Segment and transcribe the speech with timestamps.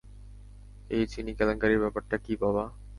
[0.89, 2.63] এই চিনি কেলেংকারির ব্যাপারটা কী বাবা?